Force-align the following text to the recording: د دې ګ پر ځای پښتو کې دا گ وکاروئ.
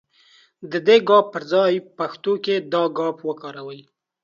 د 0.71 0.73
دې 0.87 0.97
ګ 1.07 1.09
پر 1.31 1.43
ځای 1.51 1.73
پښتو 1.97 2.33
کې 2.43 2.55
دا 2.73 2.83
گ 2.97 2.99
وکاروئ. 3.27 3.79